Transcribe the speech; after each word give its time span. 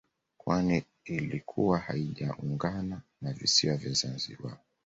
Kwani 0.37 0.83
ilikuwa 1.05 1.79
haijaungana 1.79 3.01
na 3.21 3.33
visiwa 3.33 3.77
vya 3.77 3.93
Zanzibari 3.93 4.57